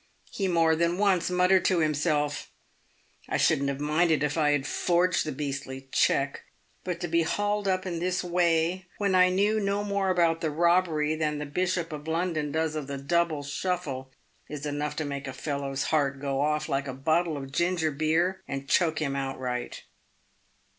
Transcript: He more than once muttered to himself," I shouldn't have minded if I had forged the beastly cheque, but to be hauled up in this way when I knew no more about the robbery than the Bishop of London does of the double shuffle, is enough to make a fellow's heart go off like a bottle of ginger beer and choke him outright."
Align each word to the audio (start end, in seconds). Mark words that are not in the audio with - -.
He 0.31 0.47
more 0.47 0.75
than 0.75 0.97
once 0.97 1.29
muttered 1.29 1.63
to 1.65 1.77
himself," 1.77 2.49
I 3.29 3.37
shouldn't 3.37 3.69
have 3.69 3.79
minded 3.79 4.23
if 4.23 4.35
I 4.35 4.49
had 4.53 4.65
forged 4.65 5.27
the 5.27 5.31
beastly 5.31 5.89
cheque, 5.91 6.41
but 6.83 6.99
to 7.01 7.07
be 7.07 7.21
hauled 7.21 7.67
up 7.67 7.85
in 7.85 7.99
this 7.99 8.23
way 8.23 8.87
when 8.97 9.13
I 9.13 9.29
knew 9.29 9.59
no 9.59 9.83
more 9.83 10.09
about 10.09 10.41
the 10.41 10.49
robbery 10.49 11.13
than 11.13 11.37
the 11.37 11.45
Bishop 11.45 11.91
of 11.93 12.07
London 12.07 12.51
does 12.51 12.73
of 12.73 12.87
the 12.87 12.97
double 12.97 13.43
shuffle, 13.43 14.11
is 14.49 14.65
enough 14.65 14.95
to 14.95 15.05
make 15.05 15.27
a 15.27 15.33
fellow's 15.33 15.83
heart 15.83 16.19
go 16.19 16.41
off 16.41 16.67
like 16.67 16.87
a 16.87 16.93
bottle 16.95 17.37
of 17.37 17.51
ginger 17.51 17.91
beer 17.91 18.41
and 18.47 18.67
choke 18.67 18.97
him 18.97 19.15
outright." 19.15 19.83